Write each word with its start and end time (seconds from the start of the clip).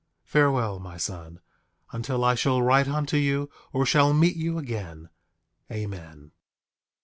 8:30 0.25 0.29
Farewell, 0.31 0.79
my 0.79 0.97
son, 0.97 1.41
until 1.91 2.25
I 2.25 2.33
shall 2.33 2.59
write 2.63 2.87
unto 2.87 3.17
you, 3.17 3.51
or 3.71 3.85
shall 3.85 4.13
meet 4.13 4.35
you 4.35 4.57
again. 4.57 5.09
Amen. 5.71 6.31